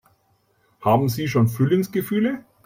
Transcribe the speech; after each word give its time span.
Haben 0.83 1.09
Sie 1.09 1.27
schon 1.27 1.47
Frühlingsgefühle? 1.47 2.43